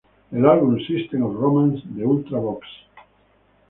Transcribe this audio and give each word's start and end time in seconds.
El 0.31 0.43
álbum 0.47 0.79
"Systems 0.79 1.23
of 1.23 1.35
Romance" 1.35 1.83
de 1.85 2.03
Ultravox. 2.03 2.65